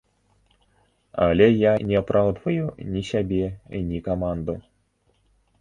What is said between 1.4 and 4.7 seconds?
я не апраўдваю ні сябе, ні каманду.